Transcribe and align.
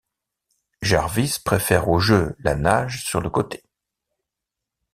Jarvis 0.81 1.37
préfère 1.45 1.87
aux 1.87 1.99
Jeux 1.99 2.35
la 2.39 2.55
nage 2.55 3.05
sur 3.05 3.21
le 3.21 3.29
côté. 3.29 3.61